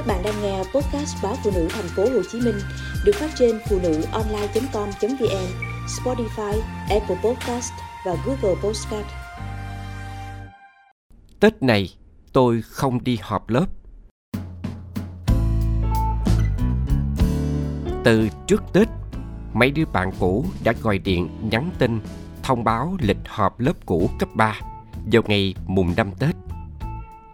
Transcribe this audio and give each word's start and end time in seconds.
Các 0.00 0.06
bạn 0.06 0.22
đang 0.22 0.42
nghe 0.42 0.58
podcast 0.58 1.22
báo 1.22 1.36
phụ 1.44 1.50
nữ 1.54 1.68
thành 1.70 1.88
phố 1.96 2.02
Hồ 2.02 2.22
Chí 2.32 2.40
Minh 2.40 2.54
được 3.04 3.12
phát 3.14 3.30
trên 3.38 3.58
phụ 3.68 3.78
nữ 3.82 4.02
online.com.vn, 4.12 5.46
Spotify, 5.86 6.60
Apple 6.88 7.16
Podcast 7.24 7.72
và 8.06 8.16
Google 8.26 8.60
Podcast. 8.62 9.06
Tết 11.40 11.62
này 11.62 11.94
tôi 12.32 12.62
không 12.62 13.04
đi 13.04 13.18
họp 13.22 13.48
lớp. 13.48 13.66
Từ 18.04 18.28
trước 18.46 18.62
Tết, 18.72 18.88
mấy 19.52 19.70
đứa 19.70 19.84
bạn 19.92 20.10
cũ 20.20 20.44
đã 20.64 20.72
gọi 20.82 20.98
điện 20.98 21.28
nhắn 21.50 21.70
tin 21.78 22.00
thông 22.42 22.64
báo 22.64 22.96
lịch 23.00 23.28
họp 23.28 23.60
lớp 23.60 23.86
cũ 23.86 24.10
cấp 24.18 24.28
3 24.34 24.60
vào 25.12 25.22
ngày 25.26 25.54
mùng 25.66 25.94
5 25.96 26.10
Tết. 26.18 26.36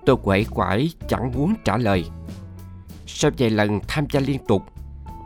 Tôi 0.07 0.17
quẩy 0.23 0.47
quải 0.51 0.91
chẳng 1.09 1.33
muốn 1.35 1.55
trả 1.65 1.77
lời. 1.77 2.05
Sau 3.07 3.31
vài 3.39 3.51
lần 3.51 3.81
tham 3.89 4.07
gia 4.11 4.21
liên 4.21 4.41
tục, 4.49 4.63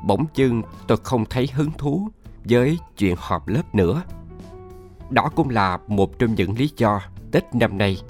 bỗng 0.06 0.26
dưng 0.34 0.62
tôi 0.86 0.98
không 1.02 1.24
thấy 1.24 1.48
hứng 1.52 1.70
thú 1.78 2.08
với 2.44 2.78
chuyện 2.98 3.14
họp 3.18 3.48
lớp 3.48 3.74
nữa. 3.74 4.02
Đó 5.10 5.30
cũng 5.36 5.50
là 5.50 5.78
một 5.88 6.18
trong 6.18 6.34
những 6.34 6.58
lý 6.58 6.70
do 6.76 7.00
Tết 7.32 7.54
năm 7.54 7.78
nay 7.78 8.00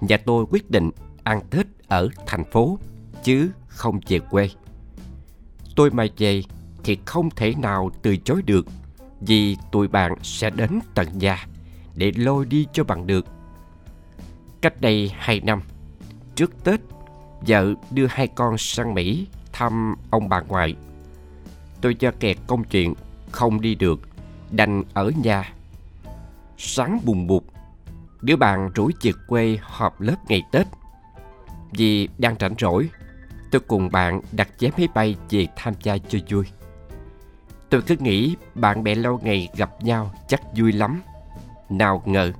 nhà 0.00 0.16
tôi 0.16 0.44
quyết 0.50 0.70
định 0.70 0.90
ăn 1.24 1.40
Tết 1.50 1.66
ở 1.88 2.08
thành 2.26 2.44
phố 2.44 2.78
chứ 3.22 3.50
không 3.66 4.00
về 4.08 4.18
quê. 4.18 4.50
Tôi 5.76 5.90
mà 5.90 6.06
về 6.16 6.42
thì 6.84 6.98
không 7.04 7.30
thể 7.30 7.54
nào 7.54 7.90
từ 8.02 8.16
chối 8.16 8.42
được 8.42 8.66
vì 9.20 9.56
tụi 9.72 9.88
bạn 9.88 10.14
sẽ 10.22 10.50
đến 10.50 10.78
tận 10.94 11.18
nhà 11.18 11.46
để 11.94 12.12
lôi 12.16 12.46
đi 12.46 12.66
cho 12.72 12.84
bằng 12.84 13.06
được. 13.06 13.26
Cách 14.60 14.80
đây 14.80 15.12
hai 15.16 15.40
năm, 15.40 15.62
trước 16.34 16.64
Tết, 16.64 16.80
vợ 17.40 17.74
đưa 17.90 18.06
hai 18.06 18.26
con 18.26 18.58
sang 18.58 18.94
Mỹ 18.94 19.26
thăm 19.52 19.94
ông 20.10 20.28
bà 20.28 20.40
ngoại. 20.40 20.74
Tôi 21.80 21.94
cho 21.94 22.10
kẹt 22.20 22.36
công 22.46 22.64
chuyện, 22.64 22.94
không 23.30 23.60
đi 23.60 23.74
được, 23.74 24.00
đành 24.50 24.84
ở 24.94 25.12
nhà. 25.22 25.52
Sáng 26.58 27.00
bùng 27.04 27.26
bụt, 27.26 27.42
đứa 28.20 28.36
bạn 28.36 28.70
rủ 28.74 28.90
về 29.02 29.12
quê 29.28 29.58
họp 29.62 30.00
lớp 30.00 30.16
ngày 30.28 30.42
Tết. 30.52 30.66
Vì 31.72 32.08
đang 32.18 32.34
rảnh 32.40 32.54
rỗi, 32.58 32.88
tôi 33.50 33.60
cùng 33.68 33.88
bạn 33.92 34.20
đặt 34.32 34.48
vé 34.60 34.70
máy 34.78 34.88
bay 34.94 35.16
về 35.30 35.46
tham 35.56 35.74
gia 35.82 35.98
cho 35.98 36.18
vui. 36.30 36.44
Tôi 37.70 37.82
cứ 37.82 37.96
nghĩ 37.98 38.36
bạn 38.54 38.82
bè 38.82 38.94
lâu 38.94 39.20
ngày 39.22 39.48
gặp 39.56 39.70
nhau 39.82 40.14
chắc 40.28 40.40
vui 40.56 40.72
lắm. 40.72 41.02
Nào 41.68 42.02
ngờ, 42.06 42.32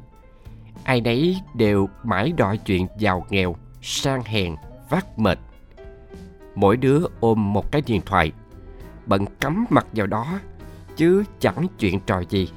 ai 0.85 1.01
nấy 1.01 1.41
đều 1.55 1.89
mãi 2.05 2.33
đòi 2.37 2.59
chuyện 2.59 2.87
giàu 2.99 3.27
nghèo, 3.31 3.57
sang 3.83 4.23
hèn, 4.23 4.55
vác 4.89 5.19
mệt. 5.19 5.39
Mỗi 6.55 6.77
đứa 6.77 7.05
ôm 7.20 7.53
một 7.53 7.72
cái 7.72 7.83
điện 7.86 8.00
thoại, 8.06 8.33
bận 9.06 9.27
cắm 9.41 9.67
mặt 9.70 9.86
vào 9.92 10.06
đó, 10.06 10.39
chứ 10.97 11.25
chẳng 11.41 11.67
chuyện 11.78 12.00
trò 12.00 12.20
gì. 12.20 12.48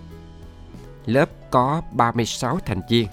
Lớp 1.05 1.29
có 1.51 1.81
36 1.91 2.59
thành 2.65 2.81
viên, 2.89 3.07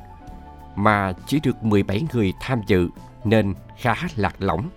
mà 0.77 1.13
chỉ 1.27 1.41
được 1.43 1.65
17 1.65 2.03
người 2.13 2.33
tham 2.41 2.61
dự 2.67 2.89
nên 3.25 3.55
khá 3.77 3.95
lạc 4.17 4.35
lõng. 4.39 4.69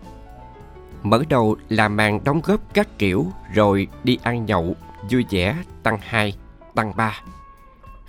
Mở 1.04 1.24
đầu 1.30 1.58
là 1.70 1.88
màn 1.88 2.24
đóng 2.24 2.42
góp 2.44 2.74
các 2.74 2.88
kiểu 2.98 3.26
rồi 3.54 3.88
đi 4.04 4.18
ăn 4.24 4.46
nhậu, 4.46 4.76
vui 5.12 5.26
vẻ, 5.30 5.58
tăng 5.84 5.98
2, 6.02 6.34
tăng 6.76 6.96
3. 6.96 7.22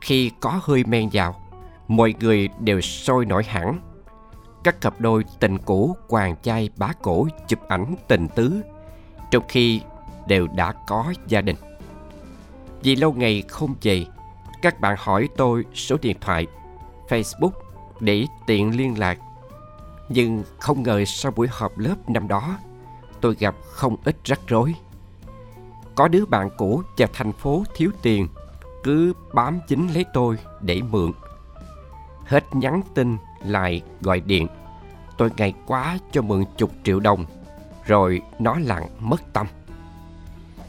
Khi 0.01 0.31
có 0.41 0.61
hơi 0.63 0.85
men 0.85 1.09
vào, 1.13 1.41
mọi 1.89 2.15
người 2.21 2.49
đều 2.61 2.81
sôi 2.81 3.25
nổi 3.25 3.45
hẳn. 3.45 3.79
Các 4.65 4.81
cặp 4.81 5.01
đôi 5.01 5.25
tình 5.41 5.59
cũ 5.59 5.97
quàng 6.09 6.37
chai 6.43 6.71
bá 6.77 6.93
cổ 7.03 7.29
chụp 7.49 7.61
ảnh 7.69 7.95
tình 8.09 8.29
tứ, 8.29 8.63
trong 9.31 9.45
khi 9.49 9.81
đều 10.27 10.47
đã 10.55 10.73
có 10.87 11.15
gia 11.29 11.41
đình. 11.41 11.57
Vì 12.83 12.97
lâu 12.97 13.13
ngày 13.13 13.43
không 13.49 13.75
về, 13.83 14.07
các 14.63 14.81
bạn 14.81 14.97
hỏi 14.99 15.29
tôi 15.37 15.65
số 15.75 15.97
điện 16.03 16.17
thoại, 16.21 16.47
Facebook 17.09 17.51
để 18.01 18.27
tiện 18.47 18.77
liên 18.77 18.99
lạc. 18.99 19.19
Nhưng 20.09 20.45
không 20.59 20.83
ngờ 20.83 21.05
sau 21.07 21.33
buổi 21.37 21.49
họp 21.51 21.79
lớp 21.79 22.11
năm 22.11 22.29
đó, 22.29 22.59
tôi 23.21 23.37
gặp 23.39 23.55
không 23.63 23.97
ít 24.05 24.17
rắc 24.25 24.41
rối. 24.47 24.75
Có 25.95 26.09
đứa 26.09 26.27
bạn 26.27 26.51
cũ 26.57 26.83
vào 26.97 27.09
thành 27.13 27.33
phố 27.33 27.65
thiếu 27.75 27.91
tiền, 28.03 28.29
cứ 28.83 29.13
bám 29.35 29.61
dính 29.69 29.95
lấy 29.95 30.05
tôi 30.13 30.39
để 30.61 30.83
mượn. 30.91 31.13
Hết 32.25 32.45
nhắn 32.55 32.83
tin 32.95 33.17
lại 33.47 33.83
gọi 34.01 34.21
điện. 34.21 34.47
Tôi 35.19 35.31
ngày 35.37 35.55
quá 35.67 35.99
cho 36.13 36.23
mượn 36.23 36.45
chục 36.57 36.71
triệu 36.85 37.01
đồng, 37.01 37.27
rồi 37.87 38.23
nó 38.39 38.59
lặng 38.59 38.89
mất 39.01 39.33
tâm. 39.33 39.47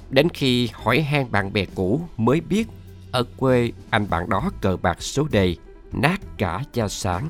Đến 0.09 0.29
khi 0.29 0.69
hỏi 0.73 1.01
han 1.01 1.31
bạn 1.31 1.53
bè 1.53 1.66
cũ 1.75 2.01
mới 2.17 2.41
biết 2.41 2.67
ở 3.11 3.23
quê 3.38 3.72
anh 3.89 4.09
bạn 4.09 4.29
đó 4.29 4.50
cờ 4.61 4.78
bạc 4.81 5.01
số 5.01 5.28
đề, 5.31 5.56
nát 5.91 6.22
cả 6.38 6.63
gia 6.73 6.88
sản, 6.88 7.29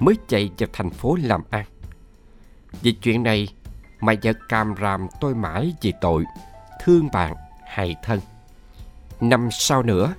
mới 0.00 0.14
chạy 0.28 0.50
vào 0.58 0.68
thành 0.72 0.90
phố 0.90 1.16
làm 1.22 1.42
ăn. 1.50 1.64
Vì 2.82 2.92
chuyện 2.92 3.22
này 3.22 3.48
mà 4.00 4.14
vợ 4.22 4.32
càm 4.48 4.74
ràm 4.80 5.06
tôi 5.20 5.34
mãi 5.34 5.74
vì 5.82 5.92
tội 6.00 6.24
thương 6.84 7.08
bạn 7.12 7.34
hại 7.66 7.96
thân 8.02 8.20
năm 9.20 9.48
sau 9.52 9.82
nữa 9.82 10.14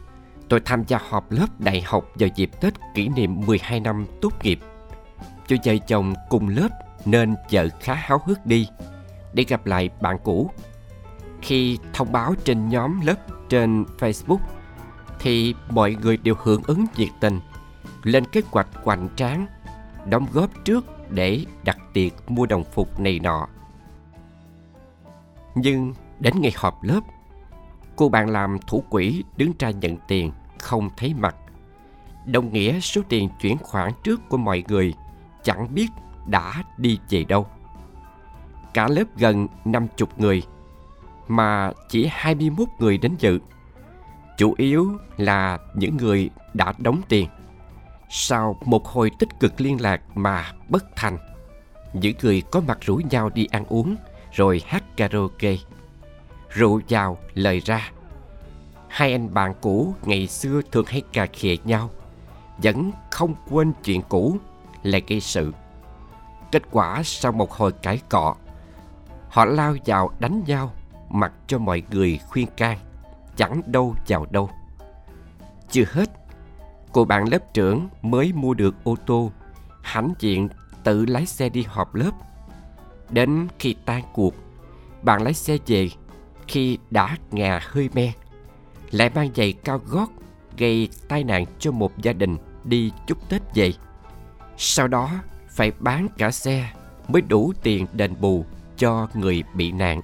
tôi 0.51 0.59
tham 0.65 0.83
gia 0.87 0.99
họp 1.09 1.31
lớp 1.31 1.47
đại 1.59 1.81
học 1.81 2.05
vào 2.15 2.29
dịp 2.35 2.49
Tết 2.61 2.73
kỷ 2.93 3.07
niệm 3.07 3.45
12 3.45 3.79
năm 3.79 4.05
tốt 4.21 4.33
nghiệp. 4.43 4.59
Cho 5.47 5.55
vợ 5.65 5.73
chồng 5.87 6.13
cùng 6.29 6.47
lớp 6.47 6.69
nên 7.05 7.35
vợ 7.51 7.67
khá 7.79 7.93
háo 7.93 8.21
hức 8.25 8.45
đi 8.45 8.67
để 9.33 9.43
gặp 9.47 9.65
lại 9.65 9.89
bạn 10.01 10.17
cũ. 10.23 10.51
Khi 11.41 11.77
thông 11.93 12.11
báo 12.11 12.35
trên 12.43 12.69
nhóm 12.69 13.01
lớp 13.01 13.15
trên 13.49 13.85
Facebook 13.99 14.39
thì 15.19 15.55
mọi 15.69 15.95
người 16.01 16.17
đều 16.17 16.35
hưởng 16.37 16.61
ứng 16.67 16.85
nhiệt 16.97 17.09
tình 17.19 17.39
lên 18.03 18.25
kế 18.25 18.41
hoạch 18.51 18.67
hoành 18.83 19.09
tráng 19.15 19.47
đóng 20.05 20.25
góp 20.33 20.49
trước 20.65 20.85
để 21.09 21.45
đặt 21.63 21.77
tiệc 21.93 22.31
mua 22.31 22.45
đồng 22.45 22.63
phục 22.63 22.99
này 22.99 23.19
nọ 23.19 23.47
nhưng 25.55 25.93
đến 26.19 26.33
ngày 26.41 26.51
họp 26.55 26.83
lớp, 26.83 27.01
cô 27.95 28.09
bạn 28.09 28.29
làm 28.29 28.57
thủ 28.67 28.83
quỹ 28.89 29.23
đứng 29.37 29.51
ra 29.59 29.71
nhận 29.71 29.97
tiền 30.07 30.31
không 30.61 30.89
thấy 30.97 31.13
mặt. 31.13 31.35
Đồng 32.25 32.53
nghĩa 32.53 32.79
số 32.79 33.01
tiền 33.09 33.29
chuyển 33.41 33.57
khoản 33.57 33.91
trước 34.03 34.29
của 34.29 34.37
mọi 34.37 34.63
người 34.67 34.93
chẳng 35.43 35.75
biết 35.75 35.87
đã 36.27 36.63
đi 36.77 36.99
về 37.09 37.23
đâu. 37.23 37.47
Cả 38.73 38.87
lớp 38.87 39.03
gần 39.17 39.47
50 39.65 40.07
người 40.17 40.43
mà 41.27 41.71
chỉ 41.89 42.07
21 42.11 42.67
người 42.79 42.97
đến 42.97 43.15
dự. 43.19 43.39
Chủ 44.37 44.53
yếu 44.57 44.91
là 45.17 45.57
những 45.75 45.97
người 45.97 46.29
đã 46.53 46.73
đóng 46.77 47.01
tiền. 47.09 47.27
Sau 48.09 48.57
một 48.65 48.87
hồi 48.87 49.11
tích 49.19 49.39
cực 49.39 49.61
liên 49.61 49.81
lạc 49.81 50.01
mà 50.15 50.51
bất 50.69 50.95
thành, 50.95 51.17
những 51.93 52.15
người 52.21 52.41
có 52.51 52.61
mặt 52.67 52.77
rủ 52.81 53.01
nhau 53.09 53.29
đi 53.29 53.47
ăn 53.51 53.65
uống 53.65 53.95
rồi 54.31 54.61
hát 54.65 54.83
karaoke. 54.97 55.55
Rượu 56.49 56.81
vào, 56.89 57.17
lời 57.33 57.59
ra. 57.59 57.91
Hai 58.91 59.11
anh 59.11 59.33
bạn 59.33 59.53
cũ 59.61 59.93
ngày 60.03 60.27
xưa 60.27 60.61
thường 60.71 60.85
hay 60.87 61.01
cà 61.13 61.25
khịa 61.33 61.55
nhau, 61.63 61.89
vẫn 62.57 62.91
không 63.11 63.35
quên 63.49 63.73
chuyện 63.83 64.01
cũ 64.09 64.37
lại 64.83 65.01
gây 65.07 65.19
sự. 65.19 65.53
Kết 66.51 66.63
quả 66.71 67.01
sau 67.03 67.31
một 67.31 67.51
hồi 67.51 67.71
cãi 67.71 67.99
cọ, 68.09 68.35
họ 69.29 69.45
lao 69.45 69.75
vào 69.85 70.11
đánh 70.19 70.43
nhau 70.47 70.73
mặc 71.09 71.33
cho 71.47 71.57
mọi 71.57 71.83
người 71.91 72.19
khuyên 72.29 72.47
can, 72.57 72.77
chẳng 73.35 73.61
đâu 73.65 73.95
vào 74.07 74.25
đâu. 74.31 74.49
Chưa 75.69 75.85
hết, 75.91 76.09
cô 76.91 77.05
bạn 77.05 77.29
lớp 77.31 77.53
trưởng 77.53 77.89
mới 78.01 78.33
mua 78.33 78.53
được 78.53 78.75
ô 78.83 78.95
tô, 79.05 79.31
hãnh 79.81 80.13
diện 80.19 80.49
tự 80.83 81.05
lái 81.05 81.25
xe 81.25 81.49
đi 81.49 81.63
họp 81.67 81.95
lớp 81.95 82.11
Đến 83.09 83.47
khi 83.59 83.75
tan 83.85 84.03
cuộc, 84.13 84.33
bạn 85.01 85.23
lái 85.23 85.33
xe 85.33 85.57
về 85.67 85.89
khi 86.47 86.77
đã 86.89 87.17
ngà 87.31 87.59
hơi 87.63 87.89
me 87.93 88.13
lại 88.91 89.09
mang 89.15 89.29
giày 89.35 89.53
cao 89.53 89.81
gót 89.85 90.09
gây 90.57 90.89
tai 91.07 91.23
nạn 91.23 91.45
cho 91.59 91.71
một 91.71 91.97
gia 91.97 92.13
đình 92.13 92.37
đi 92.63 92.91
chúc 93.07 93.29
Tết 93.29 93.41
về. 93.55 93.73
Sau 94.57 94.87
đó 94.87 95.11
phải 95.49 95.71
bán 95.79 96.07
cả 96.17 96.31
xe 96.31 96.71
mới 97.07 97.21
đủ 97.21 97.53
tiền 97.63 97.85
đền 97.93 98.13
bù 98.21 98.45
cho 98.77 99.07
người 99.13 99.43
bị 99.53 99.71
nạn. 99.71 100.01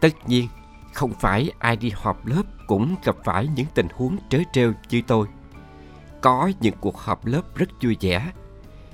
Tất 0.00 0.28
nhiên, 0.28 0.48
không 0.92 1.12
phải 1.20 1.50
ai 1.58 1.76
đi 1.76 1.90
họp 1.94 2.26
lớp 2.26 2.42
cũng 2.66 2.94
gặp 3.04 3.16
phải 3.24 3.48
những 3.56 3.66
tình 3.74 3.88
huống 3.94 4.16
trớ 4.28 4.38
trêu 4.52 4.72
như 4.90 5.02
tôi. 5.06 5.26
Có 6.20 6.50
những 6.60 6.74
cuộc 6.80 6.98
họp 6.98 7.26
lớp 7.26 7.42
rất 7.54 7.68
vui 7.82 7.96
vẻ. 8.00 8.32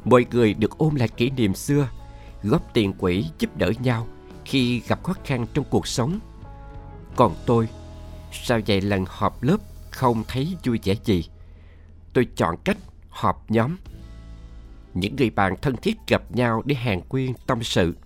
Mọi 0.04 0.26
người 0.30 0.54
được 0.54 0.78
ôm 0.78 0.94
lại 0.94 1.08
kỷ 1.08 1.30
niệm 1.30 1.54
xưa 1.54 1.88
góp 2.42 2.74
tiền 2.74 2.92
quỹ 2.92 3.24
giúp 3.38 3.56
đỡ 3.56 3.72
nhau 3.82 4.06
khi 4.44 4.80
gặp 4.88 5.02
khó 5.02 5.14
khăn 5.24 5.46
trong 5.54 5.64
cuộc 5.70 5.86
sống. 5.86 6.18
Còn 7.16 7.34
tôi, 7.46 7.68
sau 8.42 8.60
vài 8.66 8.80
lần 8.80 9.04
họp 9.08 9.42
lớp 9.42 9.56
không 9.90 10.24
thấy 10.28 10.56
vui 10.64 10.80
vẻ 10.84 10.94
gì, 11.04 11.24
tôi 12.12 12.26
chọn 12.36 12.56
cách 12.64 12.76
họp 13.08 13.50
nhóm. 13.50 13.76
Những 14.94 15.16
người 15.16 15.30
bạn 15.30 15.54
thân 15.62 15.76
thiết 15.76 15.96
gặp 16.08 16.22
nhau 16.32 16.62
để 16.64 16.74
hàng 16.74 17.02
quyên 17.02 17.32
tâm 17.46 17.62
sự, 17.62 17.96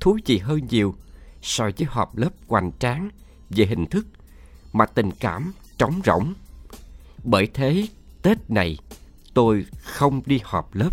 thú 0.00 0.18
vị 0.26 0.38
hơn 0.38 0.60
nhiều 0.70 0.94
so 1.42 1.64
với 1.64 1.86
họp 1.90 2.16
lớp 2.16 2.30
hoành 2.48 2.70
tráng 2.78 3.10
về 3.50 3.66
hình 3.66 3.86
thức 3.86 4.06
mà 4.72 4.86
tình 4.86 5.10
cảm 5.20 5.52
trống 5.78 6.00
rỗng. 6.04 6.34
Bởi 7.24 7.46
thế, 7.54 7.86
Tết 8.22 8.50
này 8.50 8.78
tôi 9.34 9.66
không 9.82 10.22
đi 10.26 10.40
họp 10.44 10.74
lớp 10.74 10.90